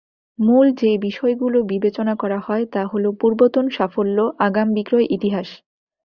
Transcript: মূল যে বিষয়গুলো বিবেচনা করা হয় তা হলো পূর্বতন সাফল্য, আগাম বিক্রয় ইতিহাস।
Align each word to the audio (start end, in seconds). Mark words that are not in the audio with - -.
মূল 0.39 0.65
যে 0.73 0.91
বিষয়গুলো 0.97 1.57
বিবেচনা 1.63 2.13
করা 2.15 2.39
হয় 2.39 2.65
তা 2.73 2.81
হলো 2.85 3.09
পূর্বতন 3.21 3.65
সাফল্য, 3.69 4.17
আগাম 4.39 4.67
বিক্রয় 4.73 5.07
ইতিহাস। 5.09 5.47